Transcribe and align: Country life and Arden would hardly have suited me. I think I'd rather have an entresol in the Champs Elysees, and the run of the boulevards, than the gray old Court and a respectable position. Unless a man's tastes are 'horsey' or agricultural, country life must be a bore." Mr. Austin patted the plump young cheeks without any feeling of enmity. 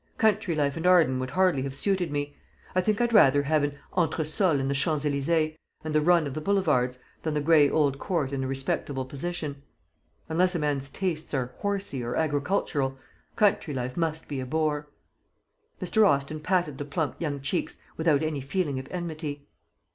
Country 0.17 0.55
life 0.55 0.75
and 0.77 0.87
Arden 0.87 1.19
would 1.19 1.29
hardly 1.29 1.61
have 1.61 1.75
suited 1.75 2.09
me. 2.11 2.35
I 2.73 2.81
think 2.81 2.99
I'd 2.99 3.13
rather 3.13 3.43
have 3.43 3.61
an 3.63 3.77
entresol 3.95 4.59
in 4.59 4.67
the 4.67 4.73
Champs 4.73 5.05
Elysees, 5.05 5.55
and 5.83 5.93
the 5.93 6.01
run 6.01 6.25
of 6.25 6.33
the 6.33 6.41
boulevards, 6.41 6.97
than 7.21 7.35
the 7.35 7.39
gray 7.39 7.69
old 7.69 7.99
Court 7.99 8.31
and 8.31 8.43
a 8.43 8.47
respectable 8.47 9.05
position. 9.05 9.61
Unless 10.27 10.55
a 10.55 10.57
man's 10.57 10.89
tastes 10.89 11.35
are 11.35 11.53
'horsey' 11.57 12.01
or 12.03 12.15
agricultural, 12.15 12.97
country 13.35 13.75
life 13.75 13.95
must 13.95 14.27
be 14.27 14.39
a 14.39 14.45
bore." 14.47 14.89
Mr. 15.79 16.03
Austin 16.09 16.39
patted 16.39 16.79
the 16.79 16.85
plump 16.85 17.21
young 17.21 17.39
cheeks 17.39 17.77
without 17.95 18.23
any 18.23 18.41
feeling 18.41 18.79
of 18.79 18.87
enmity. 18.89 19.45